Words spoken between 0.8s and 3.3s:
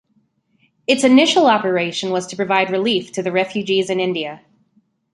Its initial operation was to provide relief to